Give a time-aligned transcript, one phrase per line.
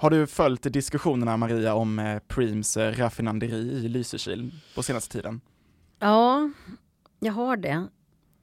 [0.00, 5.40] Har du följt diskussionerna Maria om eh, Preems eh, raffinaderi i Lysekil på senaste tiden?
[5.98, 6.50] Ja,
[7.18, 7.86] jag har det.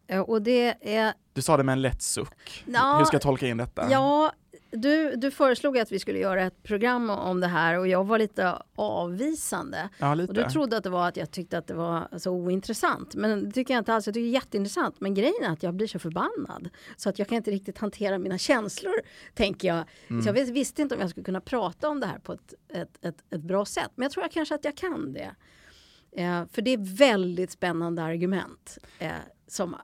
[0.07, 1.13] Eh, och det är...
[1.33, 2.63] Du sa det med en lätt suck.
[2.73, 3.91] Ja, Hur ska jag tolka in detta?
[3.91, 4.31] Ja,
[4.81, 8.19] du, du föreslog att vi skulle göra ett program om det här och jag var
[8.19, 9.89] lite avvisande.
[9.99, 10.31] Ja, lite.
[10.31, 13.15] Och du trodde att det var att jag tyckte att det var så ointressant.
[13.15, 14.05] Men det tycker jag inte alls.
[14.07, 14.95] Jag tycker det är jätteintressant.
[15.01, 16.69] Men grejen är att jag blir så förbannad.
[16.97, 18.93] Så att jag kan inte riktigt hantera mina känslor,
[19.33, 19.83] tänker jag.
[20.07, 20.21] Mm.
[20.21, 22.53] Så jag vis- visste inte om jag skulle kunna prata om det här på ett,
[22.73, 23.91] ett, ett, ett bra sätt.
[23.95, 25.35] Men jag tror jag kanske att jag kan det.
[26.11, 28.77] Eh, för det är väldigt spännande argument.
[28.99, 29.11] Eh,
[29.47, 29.75] som,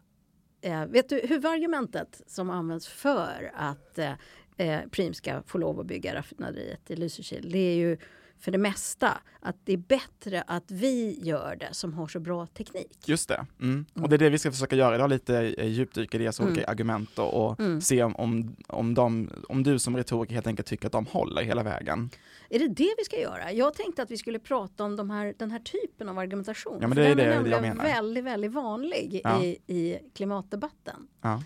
[0.62, 4.12] eh, vet du huvudargumentet som används för att eh,
[4.58, 7.50] eh, Preem ska få lov att bygga raffinaderiet i Lysekil.
[7.52, 7.98] Det är ju
[8.40, 12.46] för det mesta att det är bättre att vi gör det som har så bra
[12.48, 12.98] teknik.
[13.06, 13.46] Just det.
[13.62, 13.86] Mm.
[13.94, 16.52] Och det är det vi ska försöka göra idag, lite eh, djupdyka i deras Mm.
[16.54, 17.82] olika argument och, och Mm.
[17.82, 21.44] se om, om, om, de, om du som retoriker helt enkelt tycker att de håller
[21.44, 22.10] hela vägen.
[22.50, 23.52] Är det det vi ska göra?
[23.52, 26.78] Jag tänkte att vi skulle prata om de här, den här typen av argumentation.
[26.82, 27.84] Ja, men det är det är jag nämligen menar.
[27.84, 29.44] väldigt, väldigt vanlig Ja.
[29.44, 31.08] i, i klimatdebatten.
[31.22, 31.44] Ja.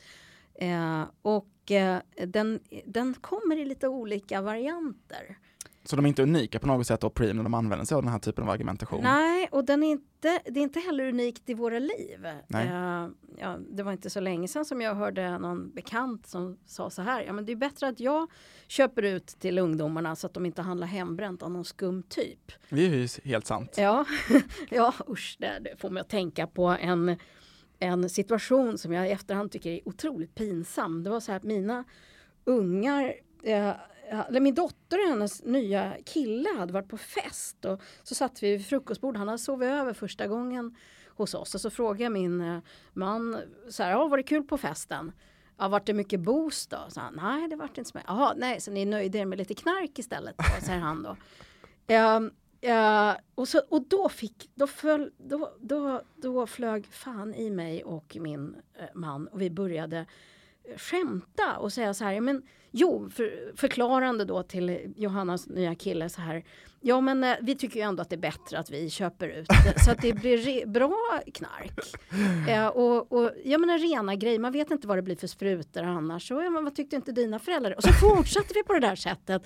[0.59, 5.37] Eh, och eh, den, den kommer i lite olika varianter.
[5.87, 8.03] Så de är inte unika på något sätt då, Preem, när de använder sig av
[8.03, 9.03] den här typen av argumentation.
[9.03, 12.27] Nej, och den är inte, det är inte heller unikt i våra liv.
[12.47, 12.67] Nej.
[12.67, 16.89] Eh, ja, det var inte så länge sedan som jag hörde någon bekant som sa
[16.89, 17.21] så här.
[17.21, 18.31] Ja, men det är bättre att jag
[18.67, 22.52] köper ut till ungdomarna så att de inte handlar hembränt av någon skum typ.
[22.69, 23.75] Det är ju helt sant.
[23.77, 24.05] Ja,
[24.69, 27.17] ja usch, det, det får mig att tänka på en,
[27.80, 31.03] en situation som jag i efterhand tycker är otroligt pinsam.
[31.03, 31.83] Det var så här att mina
[32.45, 33.73] ungar eh,
[34.09, 38.52] eller min dotter och hennes nya kille hade varit på fest och så satt vi
[38.52, 39.20] vid frukostbordet.
[39.20, 40.75] Han hade sovit över första gången
[41.08, 42.59] hos oss och så frågade jag min eh,
[42.94, 43.38] man
[43.70, 45.11] så här, ja, var det kul på festen?
[45.58, 46.78] Ja, vart det mycket boost då?
[46.89, 48.09] Så han, nej, det vart inte så mycket.
[48.09, 51.17] Jaha, nej, så ni nöjde er med lite knark istället då, säger han då.
[51.88, 57.49] Ehm, eh, och, så, och då fick, då föll, då, då, då flög fan i
[57.49, 60.05] mig och min eh, man och vi började
[60.64, 66.09] eh, skämta och säga så här, men jo, för, förklarande då till Johannas nya kille
[66.09, 66.43] så här,
[66.81, 69.48] ja men eh, vi tycker ju ändå att det är bättre att vi köper ut
[69.48, 71.80] det, så att det blir bra knark.
[72.76, 76.31] Och, och jag menar rena grejer, man vet inte vad det blir för sprutor annars.
[76.31, 77.76] Och, ja, men vad tyckte inte dina föräldrar?
[77.77, 79.43] Och så fortsatte vi på det där sättet.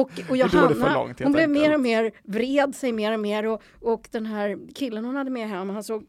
[0.00, 3.62] Och, och Johanna, långt, hon blev mer och mer, vred sig mer och mer och,
[3.80, 6.04] och den här killen hon hade med hem, han såg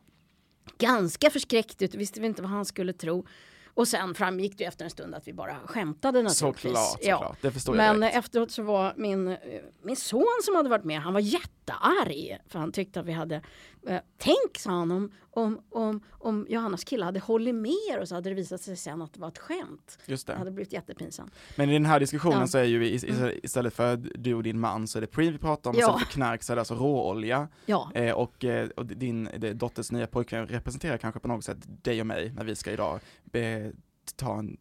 [0.77, 3.25] ganska förskräckt ut, visste vi inte vad han skulle tro.
[3.73, 6.71] Och sen framgick det efter en stund att vi bara skämtade naturligtvis.
[6.71, 7.17] Såklart, Ja.
[7.17, 7.37] såklart.
[7.41, 8.17] Det förstår jag Men direkt.
[8.17, 9.35] efteråt så var min, eh,
[9.81, 11.19] min son som hade varit med, han var
[11.67, 12.38] jättearg.
[12.47, 13.41] För han tyckte att vi hade,
[13.88, 18.07] eh, tänk sa han om, om, om, om Johannas kille hade hållit med er och
[18.07, 20.00] så hade det visat sig sen att det var ett skämt.
[20.06, 20.39] Just Det det.
[20.39, 21.33] hade blivit jättepinsamt.
[21.56, 22.38] Men i den här diskussionen Ja.
[22.38, 22.47] Mm.
[22.47, 25.39] så är ju i- istället för du och din man så är det Preem vi
[25.39, 25.85] pratar om, Ja.
[25.88, 27.47] istället för knark så är det alltså råolja.
[27.66, 31.57] Ja, Eh, och, eh, och din det, dotters nya pojkvän representerar kanske på något sätt
[31.83, 33.72] dig och mig när vi ska idag be,
[34.16, 34.57] ta en,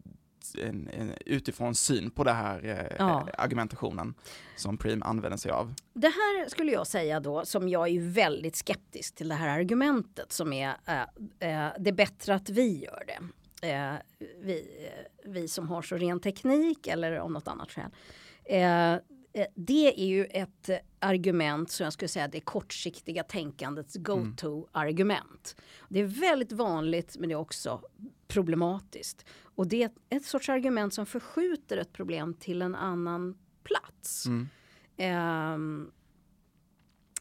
[0.55, 3.27] en, en utifrån syn på det här eh, Ja.
[3.37, 4.13] argumentationen
[4.55, 5.73] som Preem använder sig av.
[5.93, 10.31] Det här skulle jag säga då, som jag är väldigt skeptisk till det här argumentet
[10.31, 11.01] som är eh,
[11.39, 13.19] eh, det är bättre att vi gör det.
[13.61, 13.93] Eh,
[14.41, 17.91] vi, eh, vi som har så ren teknik eller av något annat skäl.
[18.45, 18.95] Eh,
[19.55, 20.69] det är ju ett
[20.99, 25.55] argument som jag skulle säga det kortsiktiga tänkandets go-to-argument.
[25.89, 27.81] Det är väldigt vanligt men det är också
[28.37, 29.25] problematiskt.
[29.55, 34.25] Och det är ett sorts argument som förskjuter ett problem till en annan plats.
[34.25, 34.47] Mm.
[34.97, 35.91] Ehm,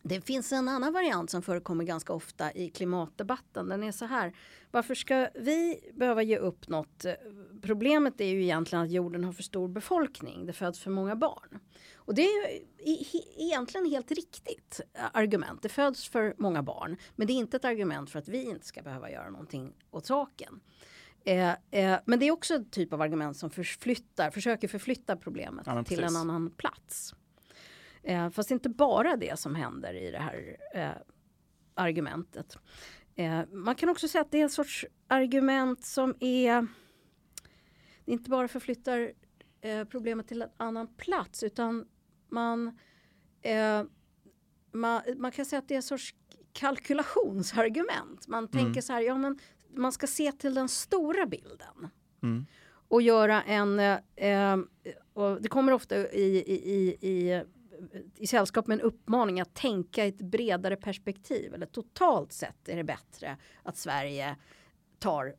[0.02, 3.68] det finns en annan variant som förekommer ganska ofta i klimatdebatten.
[3.68, 4.32] Den är så här.
[4.70, 7.04] Varför ska vi behöva ge upp något?
[7.04, 7.12] Eh,
[7.62, 10.46] Problemet är ju egentligen att jorden har för stor befolkning.
[10.46, 11.58] Det föds för många barn.
[11.94, 12.60] Och det är
[13.36, 15.62] egentligen helt riktigt eh, argument.
[15.62, 16.96] Det föds för många barn.
[17.16, 20.06] Men det är inte ett argument för att vi inte ska behöva göra någonting åt
[20.06, 20.60] saken.
[21.26, 25.66] Eh, eh, men det är också en typ av argument som förflyttar, försöker förflytta problemet
[25.66, 27.14] Ja, till en annan plats.
[28.02, 30.90] Eh, fast inte bara det som händer i det här eh,
[31.74, 32.58] argumentet.
[33.14, 36.66] Eh, man kan också säga att det är en sorts argument som är
[38.04, 39.12] inte bara förflyttar
[39.60, 41.86] eh, problemet till en annan plats utan
[42.28, 42.78] man,
[44.72, 46.14] man, man kan säga att det är en sorts
[46.52, 48.28] kalkulationsargument.
[48.28, 49.38] Man tänker så här, ja men
[49.76, 51.88] man ska se till den stora bilden
[52.22, 52.46] Mm.
[52.88, 53.78] och göra en...
[53.78, 54.58] Eh, eh,
[55.12, 57.42] och det kommer ofta i, i, i, i,
[58.16, 61.54] i sällskap med en uppmaning att tänka i ett bredare perspektiv.
[61.54, 64.36] Eller totalt sett är det bättre att Sverige
[64.98, 65.34] tar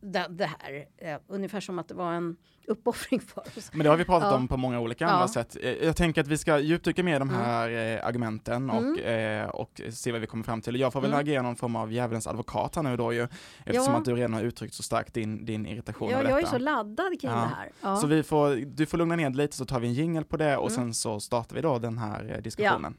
[0.00, 0.84] det, det här.
[0.98, 2.36] Eh, ungefär som att det var en
[2.66, 3.70] uppoffring för oss.
[3.72, 4.36] Men det har vi pratat Ja.
[4.36, 5.10] om på många olika Ja.
[5.10, 5.56] andra sätt.
[5.62, 7.40] Eh, Jag tänker att vi ska djupdyka mer i de Mm.
[7.42, 10.80] här eh, argumenten och, eh, och se vad vi kommer fram till.
[10.80, 11.20] Jag får väl Mm.
[11.20, 13.22] agera någon form av djävulens advokat här nu då ju,
[13.64, 13.98] eftersom Ja.
[13.98, 16.46] att du redan har uttryckt så starkt din, din irritation Ja, jag är detta.
[16.50, 17.36] så laddad kring Ja.
[17.36, 17.70] det här.
[17.80, 17.96] Ja.
[17.96, 20.36] Så vi får, du får lugna ner dig lite så tar vi en jingle på
[20.36, 20.76] det och Mm.
[20.82, 22.96] sen så startar vi då den här diskussionen.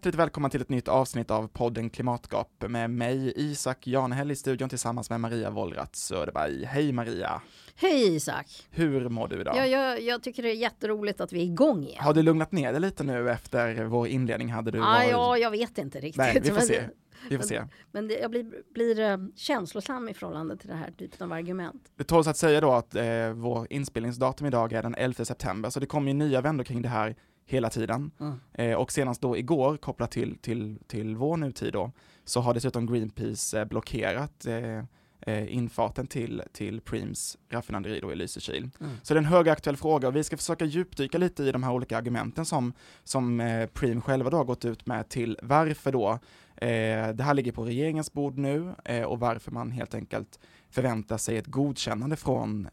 [0.00, 4.68] Hjärtligt välkomna till ett nytt avsnitt av podden Klimatgap med mig Isak Janehäll i studion
[4.68, 6.64] tillsammans med Maria Wollratz Söderberg.
[6.64, 7.42] Hej Maria!
[7.74, 8.46] Hej Isak!
[8.70, 9.56] Hur mår du idag?
[9.56, 12.04] Ja, jag, jag tycker det är jätteroligt att vi är igång igen.
[12.04, 14.50] Har du lugnat ner dig lite nu efter vår inledning?
[14.52, 15.10] Hade du ah, varit...
[15.10, 16.16] ja, jag vet inte riktigt.
[16.16, 16.82] Nej, vi får men, se.
[17.28, 17.62] Vi får se.
[17.92, 21.92] Men det, jag blir, blir eh, känslosam i förhållande till det här typen av argument.
[21.96, 25.80] Det tåls att säga då att eh, vår inspelningsdatum idag är den 11 september, så
[25.80, 27.16] det kommer ju nya vändor kring det här
[27.50, 28.10] hela tiden.
[28.20, 28.40] Mm.
[28.52, 31.92] Eh, och senast då igår, kopplat till, till, till vår nutid då,
[32.24, 34.84] så har dessutom Greenpeace eh, blockerat eh,
[35.20, 38.70] eh, infarten till, till Preems raffinaderi då i Lysekil.
[38.80, 38.92] Mm.
[39.02, 41.72] Så det är en högaktuell fråga och vi ska försöka djupdyka lite i de här
[41.72, 42.72] olika argumenten som,
[43.04, 46.10] som eh, Preem själva då har gått ut med till varför då
[46.56, 50.38] eh, det här ligger på regeringens bord nu eh, och varför man helt enkelt
[50.70, 52.68] förväntar sig ett godkännande från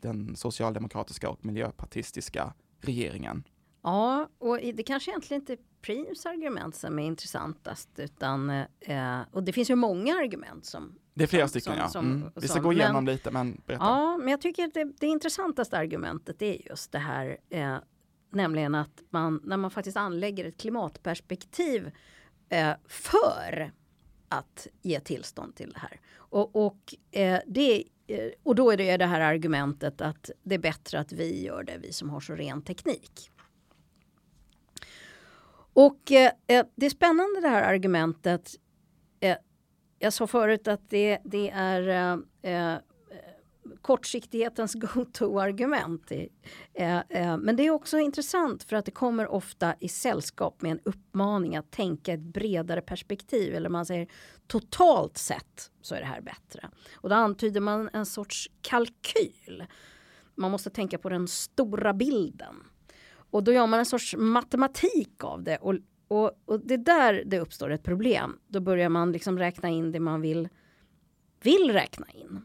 [0.00, 3.44] den socialdemokratiska och miljöpartistiska regeringen.
[3.84, 8.50] Ja, och det kanske egentligen inte är Preems argument som är intressantast utan,
[8.80, 11.88] eh, och det finns ju många argument som Det är flera Som- stycken som- ja.
[11.88, 12.32] som- Mm.
[12.36, 13.84] Vi ska gå igenom men- lite men berätta.
[13.84, 17.76] Ja, men jag tycker det, det intressantaste argumentet är just det här, eh,
[18.30, 21.90] nämligen att man när man faktiskt anlägger ett klimatperspektiv
[22.48, 23.72] eh, för
[24.28, 26.00] att ge tillstånd till det här.
[26.16, 30.58] Och, och, eh, det, eh, och då är det det här argumentet att det är
[30.58, 33.30] bättre att vi gör det, vi som har så ren teknik.
[35.74, 38.54] Och eh, eh det är spännande det här argumentet.
[39.20, 39.36] Eh,
[39.98, 41.88] jag sa förut att det, det är
[42.42, 42.78] eh, eh,
[43.82, 46.12] kortsiktighetens go-to-argument.
[46.74, 50.72] Eh, eh, men det är också intressant för att det kommer ofta i sällskap med
[50.72, 53.54] en uppmaning att tänka ett bredare perspektiv.
[53.54, 54.08] Eller man säger
[54.46, 56.70] totalt sett så är det här bättre.
[56.94, 59.64] Och då antyder man en sorts kalkyl.
[60.34, 62.54] Man måste tänka på den stora bilden.
[63.34, 65.56] Och då gör man en sorts matematik av det.
[65.56, 65.74] Och,
[66.08, 68.38] och, och det är där det uppstår ett problem.
[68.46, 70.48] Då börjar man liksom räkna in det man vill,
[71.42, 72.40] vill räkna in.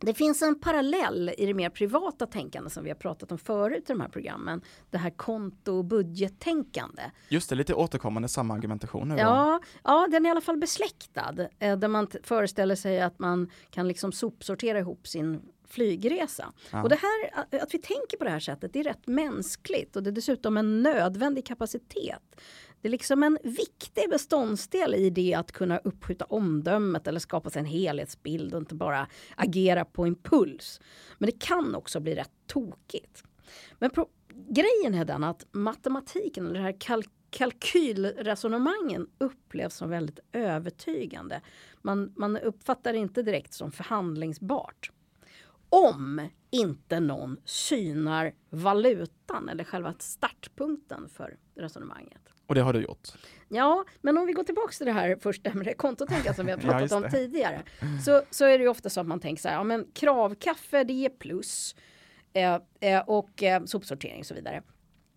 [0.00, 3.82] Det finns en parallell i det mer privata tänkande som vi har pratat om förut
[3.90, 4.62] i de här programmen.
[4.90, 7.02] Det här konto och budgettänkande.
[7.28, 9.16] Just det, lite återkommande samma argumentation nu.
[9.16, 11.34] Ja, ja, den är i alla fall besläktad.
[11.58, 15.40] Eh, där man föreställer sig att man kan liksom sopsortera ihop sin
[15.72, 16.52] flygresa.
[16.70, 16.82] Ja.
[16.82, 20.02] Och det här, att- vi tänker på det här sättet, det är rätt mänskligt och
[20.02, 22.40] det är dessutom en nödvändig kapacitet.
[22.80, 27.60] Det är liksom en viktig beståndsdel i det att kunna uppskjuta omdömet eller skapa sig
[27.60, 30.80] en helhetsbild och inte bara agera på impuls.
[31.18, 33.24] Men det kan också bli rätt tokigt.
[33.78, 33.90] Men
[34.48, 41.40] grejen är den att matematiken, eller det här kalk kalkylresonemangen upplevs som väldigt övertygande.
[41.82, 44.90] Man, man uppfattar det inte direkt som förhandlingsbart.
[45.72, 52.20] Om inte någon synar valutan eller själva startpunkten för resonemanget.
[52.46, 53.08] Och det har du gjort.
[53.48, 56.52] Ja, men om vi går tillbaka till det här första med det kontotänkandet som vi
[56.52, 57.62] har Ja, pratat just om tidigare.
[58.04, 60.84] Så, så är det ju ofta så att man tänker så här, ja men kravkaffe
[60.84, 61.74] det ger plus
[62.32, 64.62] eh, eh, och eh, sopsortering och så vidare.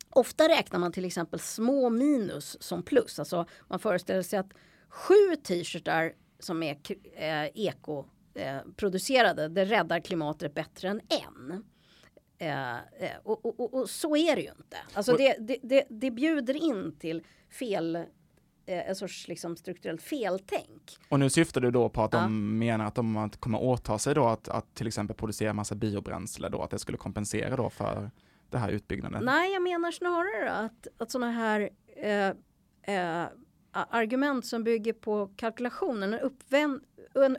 [0.09, 4.53] Ofta räknar man till exempel små minus som plus, alltså man föreställer sig att
[4.89, 6.77] sju t-shirtar som är
[7.15, 8.05] eh, eko
[8.35, 11.63] eh, producerade, det räddar klimatet bättre än en.
[12.37, 14.77] Eh, eh, och, och, och, så är det ju inte.
[14.93, 17.23] Alltså det, det, det, det bjuder in till
[17.59, 20.97] fel, eh, en sorts liksom strukturellt feltänk.
[21.09, 22.19] Och nu syftar du då på att Ja.
[22.21, 26.49] de menar att de kommer åta sig då att, att till exempel producera massa biobränsle
[26.49, 28.11] då, att det skulle kompensera då för
[28.49, 29.25] det här utbyggnaden.
[29.25, 32.27] Nej, jag menar snarare att, att sådana här eh,
[32.95, 33.27] eh,
[33.71, 36.81] argument som bygger på kalkylationen, en, uppvän,
[37.15, 37.37] en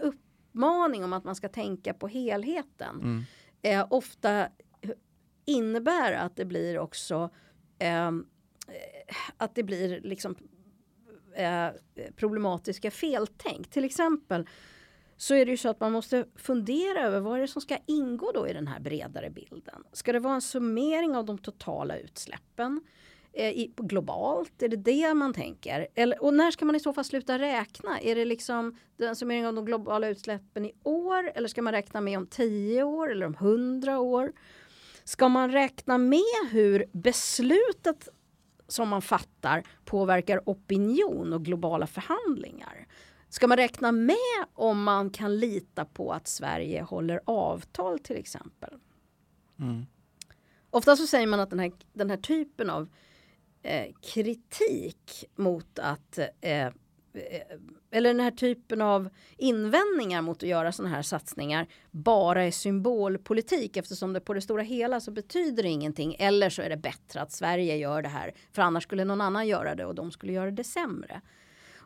[0.57, 3.23] uppmaning om att man ska tänka på helheten, Mm.
[3.63, 4.49] eh, ofta
[5.45, 7.31] innebär att det blir också
[7.79, 8.11] eh,
[9.37, 10.37] att det blir liksom
[11.35, 11.69] eh,
[12.17, 13.71] problematiska feltänk.
[13.71, 14.49] Till exempel
[15.17, 17.79] så är det ju så att man måste fundera över vad är det som ska
[17.87, 19.85] ingå då i den här bredare bilden.
[19.93, 22.81] Ska det vara en summering av de totala utsläppen?
[23.37, 24.63] Eh, i, globalt?
[24.63, 25.87] Är det det man tänker?
[25.95, 28.01] Eller, och när ska man i så fall sluta räkna?
[28.01, 31.31] Är det liksom den summering av de globala utsläppen i år?
[31.35, 34.33] Eller ska man räkna med om tio år eller om hundra år?
[35.05, 38.09] Ska man räkna med hur beslutet
[38.69, 42.87] som man fattar påverkar opinion och globala förhandlingar?
[43.29, 48.71] Ska man räkna med om man kan lita på att Sverige håller avtal till exempel?
[49.59, 49.87] Mm.
[50.71, 52.89] Ofta så säger man att den här, den här typen av
[53.67, 56.69] eh, kritik mot att eh,
[57.17, 57.43] Eh,
[57.91, 63.77] eller den här typen av invändningar mot att göra sådana här satsningar bara är symbolpolitik
[63.77, 66.17] eftersom det på det stora hela så betyder det ingenting.
[66.19, 69.47] Eller så är det bättre att Sverige gör det här för annars skulle någon annan
[69.47, 71.21] göra det och de skulle göra det sämre.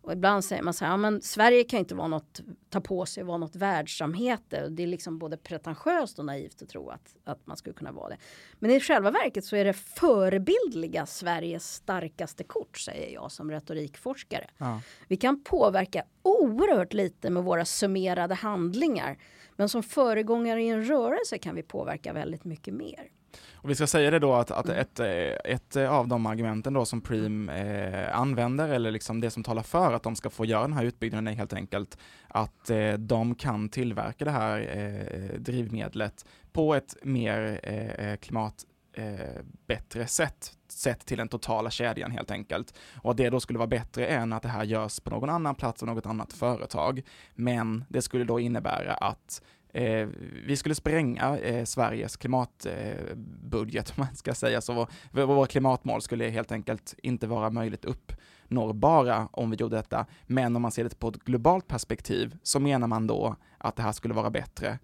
[0.03, 2.41] Och ibland säger man så här, ja, men Sverige kan inte vara något,
[2.71, 4.69] ta på sig vara något världssamhete.
[4.69, 8.09] Det är liksom både pretentiöst och naivt att tro att, att man skulle kunna vara
[8.09, 8.17] det.
[8.59, 14.51] Men i själva verket så är det förebildliga Sveriges starkaste kort, säger jag som retorikforskare.
[14.59, 14.81] Ja.
[15.09, 19.19] Vi kan påverka oerhört lite med våra summerade handlingar.
[19.57, 23.11] Men som föregångare i en rörelse kan vi påverka väldigt mycket mer.
[23.53, 24.79] Och vi ska säga det då att, att mm.
[24.79, 29.43] ett, eh, ett av de argumenten då som Preem eh, använder, eller liksom det som
[29.43, 32.93] talar för att de ska få göra den här utbyggnaden är helt enkelt att eh,
[32.93, 40.53] de kan tillverka det här eh, drivmedlet på ett mer eh, klimat eh, bättre sätt,
[40.69, 42.75] sett till den totala kedjan helt enkelt.
[43.03, 45.55] Och att det då skulle vara bättre än att det här görs på någon annan
[45.55, 47.03] plats av något annat företag.
[47.35, 50.09] Men det skulle då innebära att Eh,
[50.47, 54.87] vi skulle spränga eh, Sveriges klimatbudget, eh, om man ska säga så.
[55.11, 60.07] Våra klimatmål skulle helt enkelt inte vara möjligt uppnåbara om vi gjorde detta.
[60.27, 63.83] Men om man ser det på ett globalt perspektiv så menar man då att det
[63.83, 64.79] här skulle vara bättre.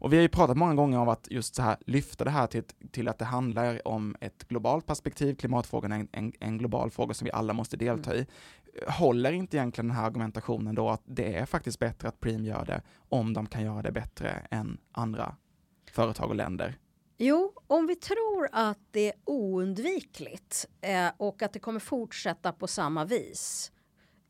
[0.00, 2.46] Och vi har ju pratat många gånger om att just så här lyfta det här
[2.46, 5.34] till, till att det handlar om ett globalt perspektiv.
[5.34, 8.26] Klimatfrågan är en, en, en global fråga som vi alla måste delta i
[8.86, 12.64] håller inte egentligen den här argumentationen då att det är faktiskt bättre att Preem gör
[12.64, 15.36] det om de kan göra det bättre än andra
[15.90, 16.78] företag och länder?
[17.16, 22.66] Jo, om vi tror att det är oundvikligt eh, och att det kommer fortsätta på
[22.66, 23.72] samma vis.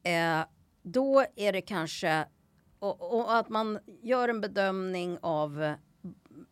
[0.03, 0.41] Eh,
[0.83, 2.27] då är det kanske
[2.79, 5.75] och, och, att man gör en bedömning av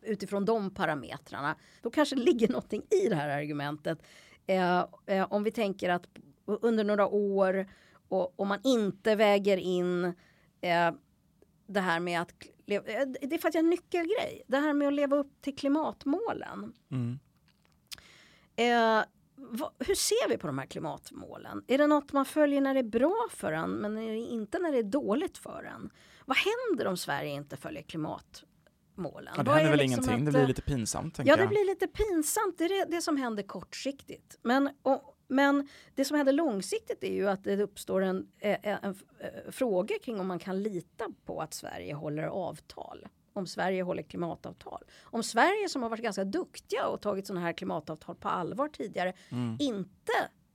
[0.01, 1.55] utifrån de parametrarna.
[1.81, 4.03] Då kanske det ligger någonting i det här argumentet.
[4.47, 6.07] Eh, eh om vi tänker att
[6.45, 7.67] under några år
[8.07, 10.05] och om man inte väger in
[10.61, 10.91] eh,
[11.67, 12.31] det här med att
[12.65, 12.81] eh,
[13.21, 14.43] det är faktiskt en nyckelgrej.
[14.47, 16.73] Det här med att leva upp till klimatmålen.
[16.91, 17.19] Mm.
[18.55, 19.05] Eh,
[19.35, 21.63] vad, hur ser vi på de här klimatmålen?
[21.67, 24.59] Är det något man följer när det är bra för en men är det inte
[24.59, 25.89] när det är dåligt för en?
[26.27, 29.33] Vad händer om Sverige inte följer klimatmålen?
[29.37, 31.19] Ja, det händer väl liksom ingenting, att, det blir lite pinsamt.
[31.23, 32.57] Ja, det blir lite pinsamt.
[32.57, 34.39] Det är det, det som händer kortsiktigt.
[34.41, 38.77] Men och, men det som händer långsiktigt är ju att det uppstår en, en, en,
[38.81, 38.95] en,
[39.51, 43.07] fråga kring om man kan lita på att Sverige håller avtal.
[43.33, 44.83] Om Sverige håller klimatavtal.
[45.03, 49.13] Om Sverige som har varit ganska duktiga och tagit sådana här klimatavtal på allvar tidigare
[49.29, 49.57] mm.
[49.59, 50.13] inte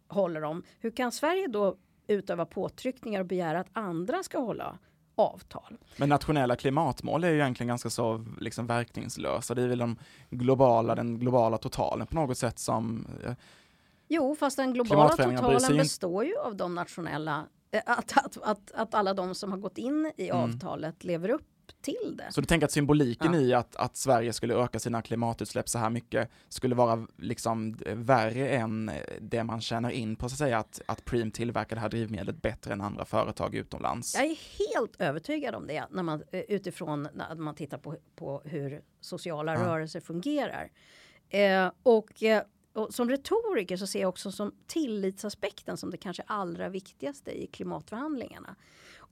[0.09, 0.63] håller dem.
[0.79, 1.77] Hur kan Sverige då
[2.07, 4.79] utöva påtryckningar och begära att andra ska hålla
[5.23, 5.77] avtal.
[5.97, 9.55] Men nationella klimatmål är ju egentligen ganska så liksom verkningslösa.
[9.55, 9.97] Det är väl de
[10.31, 13.07] globala, den globala totalen på något sätt som
[14.15, 18.95] Jo, fast den globala totalen består ju av de nationella, eh, att, att, att, att
[18.95, 20.43] alla de som har gått in i mm.
[20.43, 21.52] avtalet lever upp
[21.83, 22.33] till det.
[22.33, 23.41] Så du tänker att symboliken ja.
[23.41, 28.49] i att, att Sverige skulle öka sina klimatutsläpp så här mycket skulle vara liksom värre
[28.49, 31.89] än det man tjänar in på så att säga att, att Preem tillverkar det här
[31.89, 34.15] drivmedlet bättre än andra företag utomlands?
[34.15, 38.43] Jag är helt övertygad om det när man, eh, utifrån när man tittar på, på
[38.45, 39.65] hur sociala ja.
[39.65, 40.71] rörelser fungerar.
[41.29, 42.43] Eh, och eh,
[42.75, 47.47] och som retoriker så ser jag också som tillitsaspekten som det kanske allra viktigaste i
[47.47, 48.57] klimatförhandlingarna.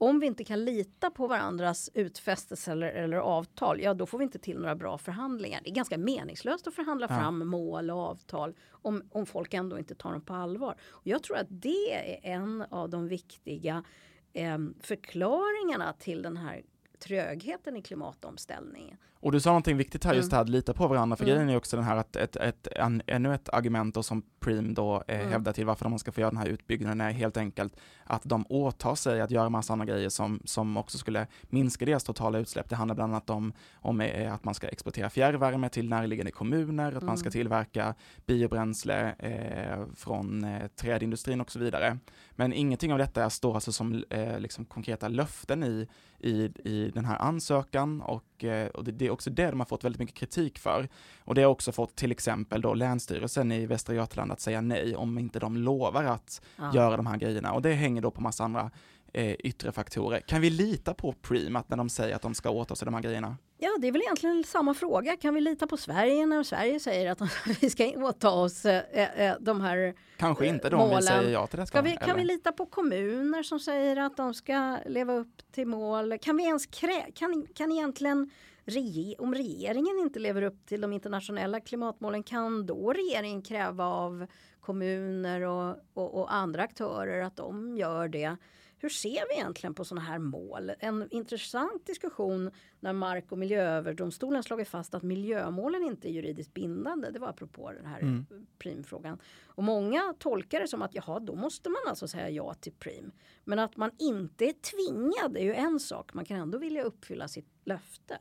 [0.03, 4.25] Om vi inte kan lita på varandras utfästelser eller, eller avtal, ja då får vi
[4.25, 5.61] inte till några bra förhandlingar.
[5.65, 7.17] Det är ganska meningslöst att förhandla ja.
[7.17, 10.77] fram mål och avtal om, om folk ändå inte tar dem på allvar.
[10.91, 13.85] Och jag tror att det är en av de viktiga
[14.33, 16.63] eh, förklaringarna till den här
[16.99, 18.97] trögheten i klimatomställningen.
[19.23, 20.31] Och du sa någonting viktigt här, just mm.
[20.31, 21.35] det här att lita på varandra, för mm.
[21.35, 24.75] grejen är också den här att ett, ett, en, ännu ett argument då som Preem
[24.75, 25.33] då eh, mm.
[25.33, 28.45] hävdar till varför de ska få göra den här utbyggnaden är helt enkelt att de
[28.49, 32.69] åtar sig att göra massa andra grejer som, som också skulle minska deras totala utsläpp.
[32.69, 36.97] Det handlar bland annat om, om eh, att man ska exportera fjärrvärme till närliggande kommuner,
[36.97, 37.33] att man ska mm.
[37.33, 37.95] tillverka
[38.27, 41.99] biobränsle eh, från eh, trädindustrin och så vidare.
[42.31, 46.33] Men ingenting av detta står alltså som eh, liksom konkreta löften i, i,
[46.65, 49.85] i den här ansökan och, eh, och det, det är också det de har fått
[49.85, 50.89] väldigt mycket kritik för.
[51.25, 54.97] Och det har också fått till exempel då Länsstyrelsen i Västra Götaland att säga nej
[54.97, 56.75] om inte de lovar att Ja.
[56.75, 57.53] göra de här grejerna.
[57.53, 58.71] Och det hänger då på massa andra
[59.13, 60.21] eh, yttre faktorer.
[60.21, 62.95] Kan vi lita på Preem att när de säger att de ska åta sig de
[62.95, 63.37] här grejerna?
[63.59, 65.17] Ja, det är väl egentligen samma fråga.
[65.17, 67.21] Kan vi lita på Sverige när Sverige säger att
[67.63, 71.03] vi ska åta oss eh, eh, de här Kanske Eh, inte då om vi målen.
[71.03, 71.67] säger ja till det.
[71.67, 72.15] Ska vi, kan eller?
[72.15, 76.19] vi lita på kommuner som säger att de ska leva upp till mål?
[76.19, 78.31] Kan vi ens krä kan, kan egentligen
[78.65, 84.27] rege om regeringen inte lever upp till de internationella klimatmålen kan då regeringen kräva av
[84.61, 88.37] kommuner och, och, och andra aktörer att de gör det?
[88.83, 90.73] Hur ser vi egentligen på sådana här mål?
[90.79, 92.51] En intressant diskussion
[92.81, 97.11] när Mark och miljööverdomstolen slagit fast att miljömålen inte är juridiskt bindande.
[97.11, 98.27] Det var apropå den här Mm.
[98.59, 99.19] primfrågan.
[99.45, 103.13] Och många tolkar det som att jaha, då måste man alltså säga ja till prim.
[103.45, 106.15] Men att man inte är tvingad är ju en sak.
[106.15, 108.19] Man kan ändå vilja uppfylla sitt löfte.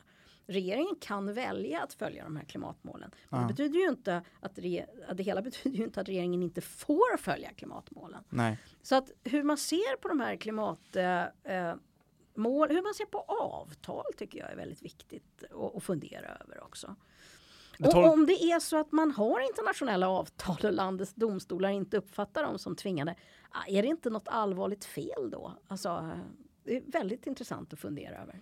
[0.50, 3.12] Regeringen kan välja att följa de här klimatmålen.
[3.30, 3.48] Men Ja.
[3.48, 4.60] det betyder ju inte att,
[5.10, 8.24] att det hela betyder ju inte att regeringen inte får följa klimatmålen.
[8.30, 8.58] Nej.
[8.82, 10.78] Så att hur man ser på de här klimatmål,
[11.44, 11.74] eh,
[12.36, 15.44] mål, hur man ser på avtal tycker jag är väldigt viktigt
[15.76, 16.96] att, fundera över också.
[17.80, 22.44] Och om det är så att man har internationella avtal och landets domstolar inte uppfattar
[22.44, 23.16] dem som tvingande,
[23.50, 25.54] ah, är det inte något allvarligt fel då?
[25.68, 26.20] Alltså, eh,
[26.64, 28.42] det är väldigt intressant att fundera över.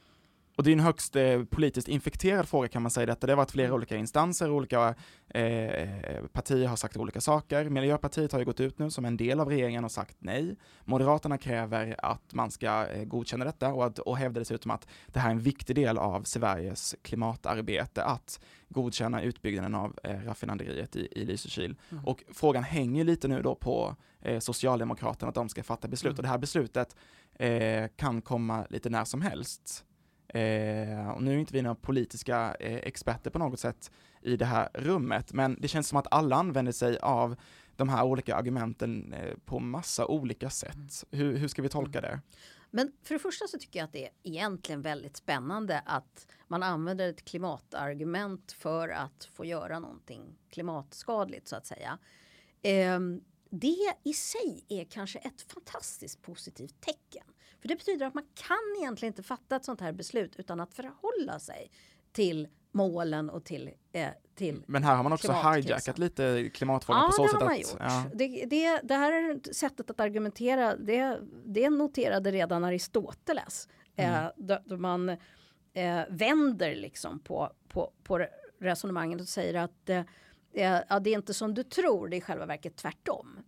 [0.57, 3.27] Och det är en högst eh, politiskt infekterad fråga kan man säga detta.
[3.27, 4.95] Det har varit flera olika instanser, olika
[5.29, 7.69] eh, partier har sagt olika saker.
[7.69, 10.55] Miljöpartiet har ju gått ut nu som en del av regeringen och sagt nej.
[10.85, 15.19] Moderaterna kräver att man ska eh, godkänna detta och, att, och hävdar dessutom att det
[15.19, 21.07] här är en viktig del av Sveriges klimatarbete, att godkänna utbyggnaden av eh, raffinaderiet i,
[21.11, 21.75] i Lysekil.
[21.89, 22.05] Mm.
[22.05, 26.11] Och frågan hänger lite nu då på eh, Socialdemokraterna att de ska fatta beslut.
[26.11, 26.17] Mm.
[26.17, 26.95] Och det här beslutet
[27.39, 29.83] eh, kan komma lite när som helst.
[30.27, 33.91] Eh, och nu är inte vi några politiska eh, experter på något sätt
[34.21, 37.35] i det här rummet, men det känns som att alla använder sig av
[37.75, 41.05] de här olika argumenten eh, på massa olika sätt.
[41.11, 42.19] Hur, hur ska vi tolka det?
[42.71, 46.63] Men för det första så tycker jag att det är egentligen väldigt spännande att man
[46.63, 51.97] använder ett klimatargument för att få göra någonting klimatskadligt så att säga.
[52.61, 57.27] Ehm, det i sig är kanske ett fantastiskt positivt tecken.
[57.61, 60.73] För det betyder att man kan egentligen inte fatta ett sånt här beslut utan att
[60.73, 61.71] förhålla sig
[62.11, 67.07] till målen och till, eh, till Men här har man också hijackat lite klimatfrågan Ja,
[67.07, 67.59] på så sätt att...
[67.59, 67.75] gjort.
[67.79, 73.67] Ja, Det, det, det här sättet att argumentera, det, det noterade redan Aristoteles.
[73.95, 74.25] Mm.
[74.25, 75.09] Eh, då, då man
[75.73, 78.25] eh, vänder liksom på, på, på
[78.59, 80.03] resonemanget och säger att eh,
[80.53, 83.39] eh, ja, det är inte som du tror, det är i själva verket tvärtom.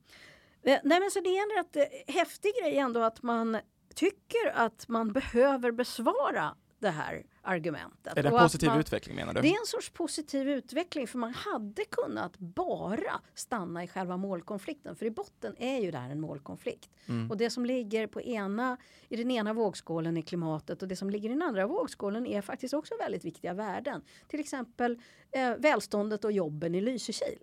[0.63, 3.57] Eh, nej men så det är en rätt eh, häftig grej ändå att man
[3.99, 8.17] tycker att man behöver besvara det här argumentet.
[8.17, 9.41] är det en positiv man, utveckling menar du?
[9.41, 14.95] det är en sorts positiv utveckling för man hade kunnat bara stanna i själva målkonflikten.
[14.95, 16.89] För i botten är ju det här en målkonflikt.
[17.07, 17.31] Mm.
[17.31, 18.77] Och det som ligger på ena,
[19.09, 22.41] i den ena vågskålen är klimatet och det som ligger i den andra vågskålen är
[22.41, 24.01] faktiskt också väldigt viktiga värden.
[24.27, 27.39] Till exempel eh, välståndet och jobben i Lysekil.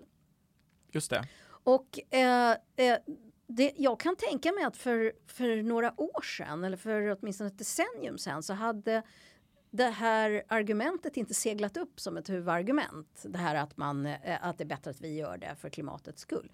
[0.92, 1.28] Just det.
[1.48, 2.98] Och eh, eh,
[3.46, 7.58] det, jag kan tänka mig att för, för några år sedan, eller för åtminstone ett
[7.58, 9.02] decennium sedan, så hade
[9.70, 13.24] det här argumentet inte seglat upp som ett huvudargument.
[13.28, 16.22] Det här att, man, eh, att det är bättre att vi gör det för klimatets
[16.22, 16.52] skull.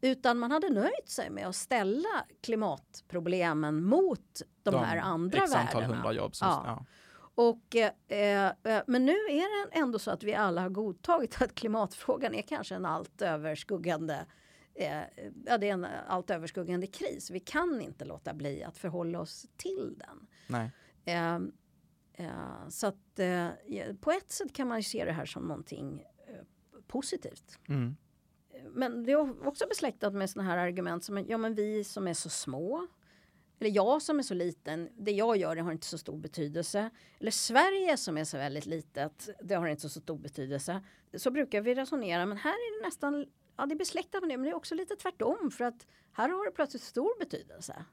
[0.00, 5.94] Utan man hade nöjt sig med att ställa klimatproblemen mot de, här andra antal värdena.
[5.94, 6.36] hundra jobb.
[6.36, 6.62] Som, Ja.
[6.66, 6.84] ja.
[7.34, 11.54] Och, eh, eh, men nu är det ändå så att vi alla har godtagit att
[11.54, 14.26] klimatfrågan är kanske en allt överskuggande
[14.74, 15.02] eh,
[15.46, 17.30] ja, det är en allt överskuggande kris.
[17.30, 20.26] Vi kan inte låta bli att förhålla oss till den.
[20.46, 20.70] Nej.
[21.04, 21.34] Eh,
[22.12, 23.48] eh, så att eh,
[24.00, 26.04] på ett sätt kan man se det här som någonting
[26.86, 27.58] positivt.
[27.68, 27.96] Mm.
[28.70, 32.14] Men det är också besläktat med sådana här argument som ja men vi som är
[32.14, 32.86] så små.
[33.60, 36.90] Eller jag som är så liten, det jag gör det har inte så stor betydelse.
[37.20, 40.82] Eller Sverige som är så väldigt litet, det har inte så stor betydelse.
[41.14, 44.36] Så brukar vi resonera, men här är det nästan, ja det är besläktat med det,
[44.36, 47.84] men det är också lite tvärtom för att här har det plötsligt stor betydelse.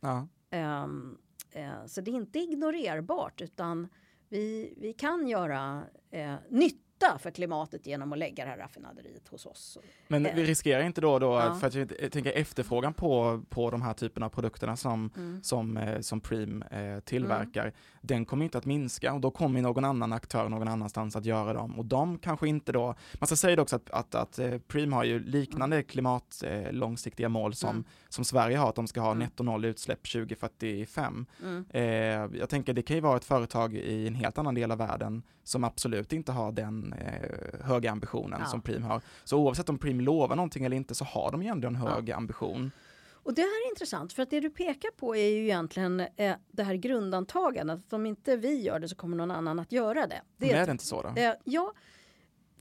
[0.00, 0.28] Ja.
[0.50, 1.18] Ehm,
[1.50, 3.88] eh, så det är inte ignorerbart utan
[4.28, 9.28] vi, vi kan göra eh, nytta nytta för klimatet genom att lägga det här raffinaderiet
[9.28, 9.78] hos oss.
[10.08, 11.54] Men vi riskerar inte då, då Ja.
[11.54, 15.42] för att jag, tänker efterfrågan på, på de här typerna av produkterna som, Mm.
[15.42, 19.84] som, eh, som Preem eh, tillverkar, den kommer inte att minska och då kommer någon
[19.84, 23.56] annan aktör någon annanstans att göra dem och de kanske inte då, man ska säga
[23.56, 27.68] det också att, att, att eh, Preem har ju liknande klimat eh, långsiktiga mål som,
[27.68, 27.84] Mm.
[28.08, 29.18] som Sverige har, att de ska ha Mm.
[29.18, 31.26] netto noll utsläpp 2045.
[31.42, 31.64] Mm.
[31.70, 34.78] Eh, jag tänker det kan ju vara ett företag i en helt annan del av
[34.78, 38.46] världen som absolut inte har den eh, höga ambitionen Ja.
[38.46, 39.00] som Preem har.
[39.24, 42.10] Så oavsett om Preem lovar någonting eller inte så har de ju ändå en hög
[42.10, 42.70] ambition.
[43.12, 46.36] Och det här är intressant för att det du pekar på är ju egentligen eh,
[46.48, 50.06] det här grundantagandet att om inte vi gör det så kommer någon annan att göra
[50.06, 50.22] det.
[50.36, 51.08] Det Det är är det inte så då?
[51.20, 51.72] Eh, ja,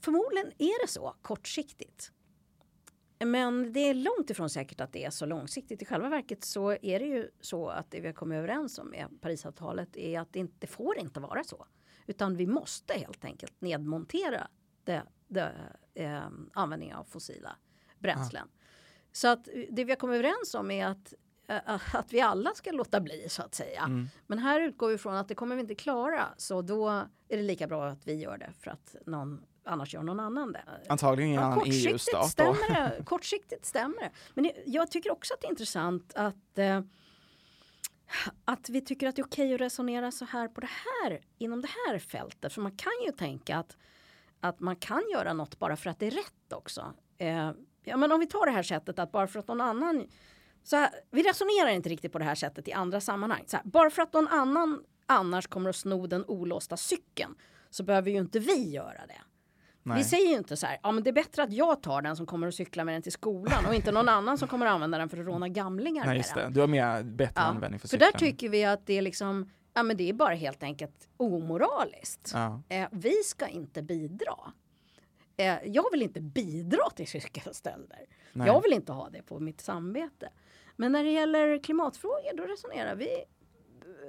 [0.01, 2.11] förmodligen är det så kortsiktigt.
[3.25, 5.81] Men det är långt ifrån säkert att det är så långsiktigt.
[5.81, 8.87] I själva verket så är det ju så att det vi har kommit överens om
[8.89, 11.65] med Parisavtalet är att det inte får inte vara så.
[12.07, 14.47] Utan vi måste helt enkelt nedmontera
[14.83, 15.51] det, det,
[15.93, 17.55] eh, användningen av fossila
[17.99, 18.47] bränslen.
[19.11, 21.13] Så att det vi har kommit överens om är att,
[21.47, 23.81] eh, att vi alla ska låta bli så att säga.
[23.81, 24.07] Mm.
[24.27, 26.89] Men här utgår vi från att det kommer vi inte klara så då
[27.27, 30.51] är det lika bra att vi gör det för att någon annars gör någon annan
[30.51, 30.63] det.
[30.89, 32.27] Antagligen Ja, annan kortsiktigt, EU-stat då.
[32.27, 34.11] stämmer det, kortsiktigt stämmer det.
[34.33, 36.81] Men jag tycker också att det är intressant att, eh,
[38.45, 41.61] att vi tycker att det är okej att resonera så här på det här, inom
[41.61, 42.53] det här fältet.
[42.53, 43.77] För man kan ju tänka att,
[44.39, 46.93] att man kan göra något bara för att det är rätt också.
[47.17, 47.51] Eh,
[47.83, 50.07] ja, men om vi tar det här sättet att bara för att någon annan
[50.63, 53.43] så här, vi resonerar inte riktigt på det här sättet i andra sammanhang.
[53.47, 57.35] Så här, bara för att någon annan annars kommer att sno den olåsta cykeln
[57.69, 59.21] så behöver ju inte vi göra det.
[59.87, 59.97] Nej.
[59.97, 62.15] Vi säger ju inte så här, ja men det är bättre att jag tar den
[62.15, 64.71] som kommer att cykla med den till skolan och inte någon annan som kommer att
[64.73, 66.49] använda den för att råna gamlingar Nej, just det.
[66.51, 68.11] Du har mer bättre Ja, användning för För cykeln.
[68.13, 72.31] där tycker vi att det är liksom, ja men det är bara helt enkelt omoraliskt.
[72.33, 72.61] ja.
[72.69, 74.35] Eh, vi ska inte bidra.
[75.37, 77.99] Eh, jag vill inte bidra till cykelstölder.
[78.33, 78.47] Nej.
[78.47, 80.29] Jag vill inte ha det på mitt samvete.
[80.75, 83.07] Men när det gäller klimatfrågor då resonerar vi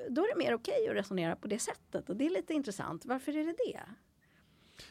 [0.09, 3.05] då är det mer okej att resonera på det sättet och det är lite intressant.
[3.05, 3.81] Varför är det det?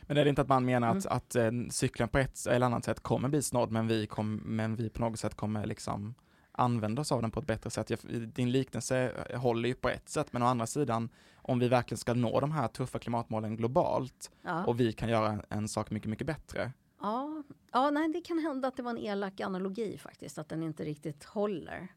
[0.02, 0.98] Men är det inte att man menar Mm.
[0.98, 4.36] att, att eh, cykeln på ett eller annat sätt kommer bli snodd men vi, kom,
[4.36, 6.16] men vi på något sätt kommer liksom
[6.52, 7.92] använda oss av den på ett bättre sätt.
[8.36, 12.14] Din liknelse håller ju på ett sätt men å andra sidan om vi verkligen ska
[12.14, 14.66] nå de här tuffa klimatmålen globalt Ja.
[14.66, 16.72] och vi kan göra en, sak mycket, mycket bättre.
[17.02, 20.64] Ja, ja nej, det kan hända att det var en elak analogi faktiskt, att den
[20.64, 21.88] inte riktigt håller.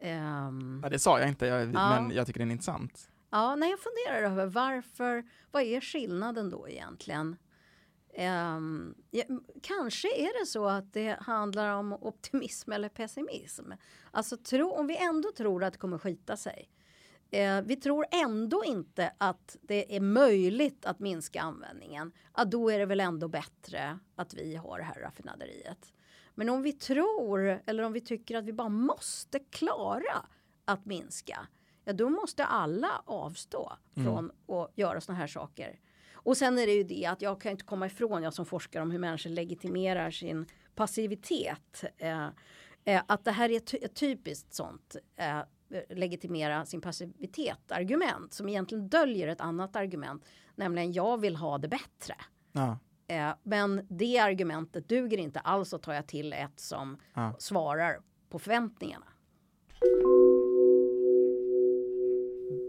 [0.00, 2.00] Ehm, Ja, det sa jag inte, jag, Ja.
[2.00, 6.50] men jag tycker den är intressant ja, när jag funderar över varför, vad är skillnaden
[6.50, 7.36] då egentligen?
[8.18, 9.24] Um, ja,
[9.62, 13.72] kanske är det så att det handlar om optimism eller pessimism.
[14.10, 16.70] Alltså tro, om vi ändå tror att det kommer skita sig.
[17.30, 22.12] Eh, vi tror ändå inte att det är möjligt att minska användningen.
[22.36, 25.92] Ja, då är det väl ändå bättre att vi har det här raffinaderiet.
[26.34, 30.26] Men om vi tror eller om vi tycker att vi bara måste klara
[30.64, 31.46] att minska.
[31.88, 35.80] Ja, då måste alla avstå från att göra såna här saker.
[36.14, 38.80] Och sen är det ju det att jag kan inte komma ifrån, jag som forskar
[38.82, 41.84] om hur människor legitimerar sin passivitet.
[41.98, 42.26] Eh,
[42.84, 45.38] eh, att det här är ty- ett typiskt sånt eh,
[45.90, 51.68] legitimera sin passivitet argument som egentligen döljer ett annat argument, nämligen jag vill ha det
[51.68, 52.14] bättre.
[52.52, 52.78] Ja.
[53.08, 57.34] Eh, men det argumentet duger inte alls och tar jag till ett som Ja.
[57.38, 59.06] svarar på förväntningarna.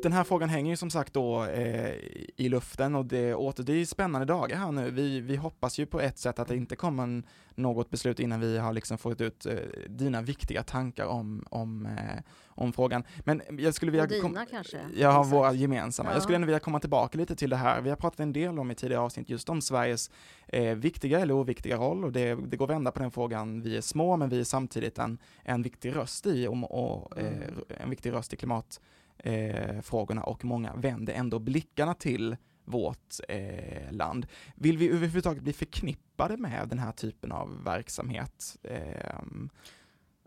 [0.04, 1.94] Den här frågan hänger ju som sagt då eh,
[2.36, 4.92] i luften och det, åter, det är spännande dagar här nu.
[4.92, 7.24] Vi, vi hoppas ju på ett sätt att det inte kommer en,
[7.56, 9.54] något beslut innan vi har liksom fått ut eh,
[9.90, 13.04] dina viktiga tankar om, om, eh, om frågan.
[13.20, 14.04] Men jag skulle vilja...
[14.04, 14.78] Och dina kom- kanske?
[14.96, 15.34] Ja, Isak?
[15.34, 16.10] våra gemensamma.
[16.10, 16.14] Ja.
[16.16, 17.82] Jag skulle ändå vilja komma tillbaka lite till det här.
[17.82, 20.12] Vi har pratat en del om i tidigare avsnitt just om Sveriges
[20.48, 23.62] eh, viktiga eller oviktiga roll och det, det går att vända på den frågan.
[23.62, 27.28] Vi är små men vi är samtidigt en, en viktig röst i om, och, eh,
[27.28, 27.44] Mm.
[27.68, 28.84] en viktig röst i klimatfrågorna
[29.20, 34.28] eh, frågorna och många vänder ändå blickarna till vårt eh, land.
[34.56, 38.58] Vill vi överhuvudtaget bli förknippade med den här typen av verksamhet?
[38.64, 39.50] Ehm,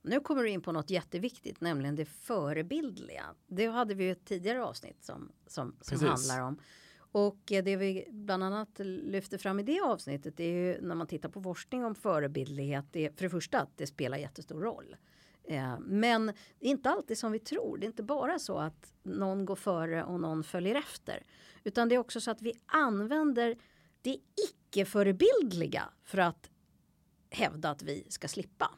[0.03, 3.25] Nu kommer du in på något jätteviktigt, nämligen det förebildliga.
[3.47, 6.09] Det hade vi ju ett tidigare avsnitt som, som, som Precis.
[6.31, 6.59] handlar om.
[7.13, 11.07] Och eh, det vi bland annat lyfter fram i det avsnittet är ju när man
[11.07, 12.85] tittar på forskning om förebildlighet.
[12.91, 14.97] Det för det första att det spelar jättestor roll.
[15.45, 17.79] Eh, Men det är inte alltid som vi tror.
[17.79, 21.23] Det är inte bara så att någon går före och någon följer efter.
[21.65, 23.57] Utan det är också så att vi använder
[24.03, 24.19] det
[24.51, 26.51] icke förebildliga för att
[27.31, 28.71] hävda att vi ska slippa.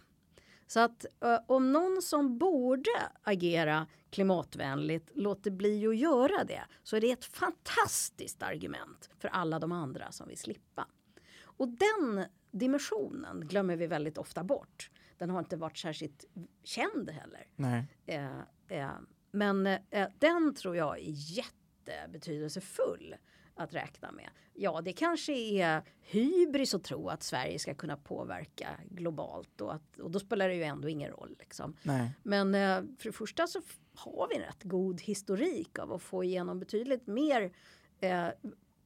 [0.67, 2.91] Så att eh, om någon som borde
[3.23, 9.59] agera klimatvänligt låter bli att göra det så är det ett fantastiskt argument för alla
[9.59, 10.87] de andra som vill slippa.
[11.43, 14.91] Och den dimensionen glömmer vi väldigt ofta bort.
[15.23, 16.25] Den har inte varit särskilt
[16.65, 17.47] känd heller.
[17.57, 17.85] Nej.
[18.07, 18.91] Eh, eh,
[19.31, 23.17] men eh, den tror jag är jättebetydelsefull
[23.55, 24.31] att räkna med.
[24.55, 29.99] Ja, det kanske är hybris att tro att Sverige ska kunna påverka globalt och, att,
[29.99, 31.37] och då spelar det ju ändå ingen roll.
[31.39, 31.77] Liksom.
[32.23, 33.61] Men eh, för det första så
[33.95, 37.53] har vi en rätt god historik av att få igenom betydligt mer
[38.01, 38.29] eh,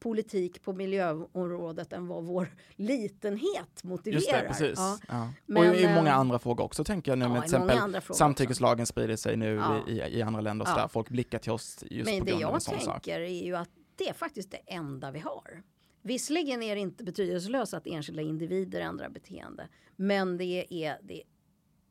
[0.07, 4.15] politik på miljöområdet än vad vår litenhet motiverar.
[4.21, 4.75] Just det, precis.
[4.79, 4.99] Ja.
[5.09, 5.33] Ja.
[5.47, 7.73] Men, och i många eh, andra frågor också tänker jag nu ja, med till många
[7.73, 10.75] exempel samtyckeslagen sprider sig nu i, i andra länder och Ja.
[10.75, 10.89] sådär.
[10.89, 13.03] Folk blickar till oss just Men på det grund av en jag sån sak.
[13.05, 15.63] tänker är ju att det är faktiskt det enda vi har.
[16.03, 19.69] Visserligen är det inte betydelselöst att enskilda individer ändrar beteende.
[19.97, 21.23] Men det är, det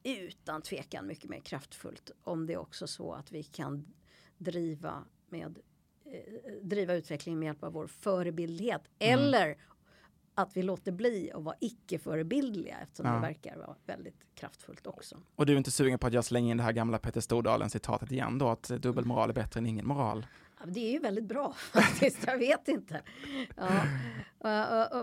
[0.04, 3.86] är utan tvekan mycket mer kraftfullt om det är också så att vi kan
[4.38, 5.60] driva, med,
[6.62, 8.82] driva utvecklingen med hjälp av vår förebildlighet.
[9.00, 9.20] Mm.
[9.20, 9.58] Eller
[10.36, 13.14] att vi låter bli att vara icke-förebildliga eftersom Ja.
[13.14, 15.18] det verkar vara väldigt kraftfullt också.
[15.36, 17.70] Och du är inte sugen på att jag slänger in det här gamla Petter Stordalen
[17.70, 20.26] citatet igen då, att dubbelmoral är bättre än ingen moral?
[20.74, 23.02] Det är ju väldigt bra faktiskt, jag vet inte.
[23.58, 23.70] Ja.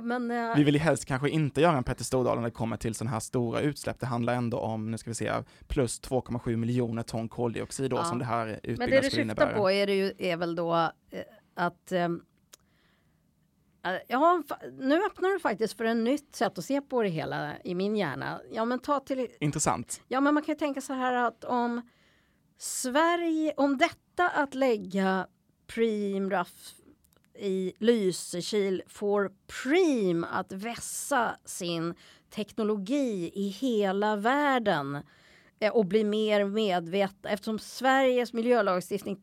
[0.02, 2.76] Men uh, Vi vill ju helst kanske inte göra en Petter Stordalen när det kommer
[2.76, 4.00] till sådana här stora utsläpp.
[4.00, 5.32] Det handlar ändå om, nu ska vi se,
[5.68, 8.04] plus 2,7 miljoner ton koldioxid då Ja.
[8.04, 9.58] som det här Men det utbyggnaden du skulle syftar innebära.
[9.58, 10.74] på är, det ju, är väl då
[11.10, 11.20] eh,
[11.54, 12.22] att ehm,
[13.86, 14.42] eh, Ja,
[14.78, 17.96] nu öppnar du faktiskt för ett nytt sätt att se på det hela i min
[17.96, 18.40] hjärna.
[18.52, 20.00] Ja, men ta till Intressant.
[20.08, 21.82] Ja, men man kan ju tänka så här att om
[22.58, 25.26] Sverige, om detta att lägga
[25.74, 26.74] Preemraff
[27.34, 31.94] i Lysekil får Preem att vässa sin
[32.30, 34.98] teknologi i hela världen
[35.60, 39.22] eh, och bli mer medvetna eftersom Sveriges miljölagstiftning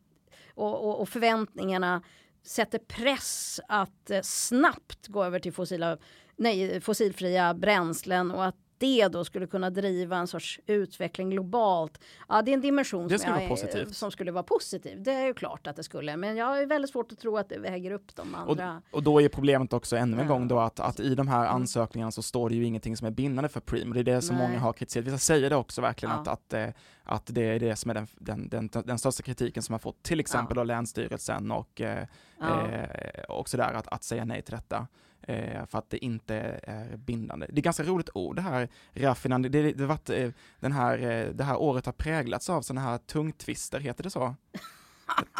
[0.54, 2.02] och, och, och förväntningarna
[2.42, 5.98] sätter press att eh, snabbt gå över till fossila,
[6.36, 12.00] nej, fossilfria bränslen och att det då skulle kunna driva en sorts utveckling globalt.
[12.28, 13.94] Ja, det är en dimension Det som, skulle positivt.
[13.96, 15.02] som skulle vara positiv.
[15.02, 17.48] Det är ju klart att det skulle, men jag är väldigt svårt att tro att
[17.48, 18.82] det väger upp de Och, andra.
[18.90, 20.34] och då är problemet också ännu en Ja.
[20.34, 23.10] gång då att, att i de här ansökningarna så står det ju ingenting som är
[23.10, 23.88] bindande för Preem.
[23.88, 24.48] Och det är det som Nej.
[24.48, 25.06] många har kritiserat.
[25.06, 26.20] Vissa säger det också verkligen Ja.
[26.20, 26.68] att, att, eh,
[27.04, 28.06] att det är det som är den,
[28.48, 32.06] den, den, den största kritiken som har fått till exempel då Länsstyrelsen och, eh,
[32.40, 32.68] Ja.
[32.70, 34.86] eh, och sådär att, att säga nej till detta.
[35.30, 37.46] Eh, för att det inte är bindande.
[37.50, 39.48] Det är ganska roligt ord det här raffinande.
[39.48, 42.80] Det, det, det, varit, eh, den här, eh, det här året har präglats av sådana
[42.80, 44.34] här tungtvister, heter det så?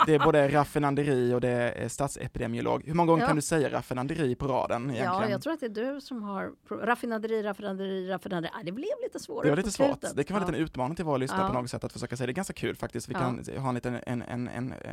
[0.07, 2.83] Det är både raffinaderi och det är statsepidemiolog.
[2.87, 3.27] Hur många gånger Ja.
[3.27, 5.13] kan du säga raffinaderi på raden egentligen?
[5.13, 8.51] Ja, jag tror att det är du som har raffinaderi, raffinaderi, raffinaderi.
[8.55, 10.05] Ah, det blev lite svårare det var lite svårt.
[10.15, 10.47] Det kan vara ja.
[10.49, 11.49] en liten utmaning till våra lyssnare Ja.
[11.49, 12.27] på något sätt att försöka säga.
[12.27, 13.09] Det är ganska kul faktiskt.
[13.09, 14.89] Vi kan ha en liten en, en, en, eh,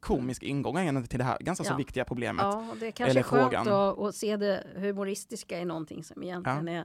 [0.00, 2.42] komisk ingång till det här ganska så viktiga problemet.
[2.44, 3.68] Ja, det kanske Eller är skönt frågan.
[3.68, 6.84] att, att se det humoristiska i någonting som egentligen är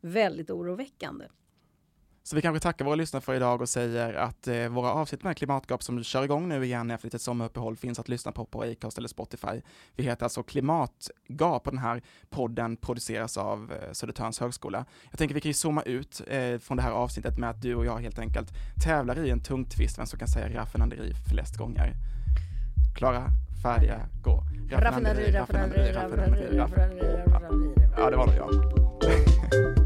[0.00, 1.24] väldigt oroväckande.
[2.28, 5.36] Så vi kanske tackar våra lyssnare för idag och säger att eh, våra avsnitt med
[5.36, 8.98] Klimatgap som kör igång nu igen efter lite sommaruppehåll finns att lyssna på på Acast
[8.98, 9.62] eller Spotify.
[9.96, 14.84] Vi heter alltså Klimatgap och den här podden produceras av eh, Södertörns högskola.
[15.10, 17.74] Jag tänker vi kan ju zooma ut eh, från det här avsnittet med att du
[17.74, 18.48] och jag helt enkelt
[18.84, 21.94] tävlar i en tungtvist vem som kan säga raffinaderi flest gånger.
[22.96, 23.30] Klara,
[23.62, 24.44] färdiga, gå.
[24.70, 27.74] Raffinaderi, raffinaderi, raffinaderi, raffinaderi, raffinaderi.
[27.96, 29.74] Ja, det var det ja.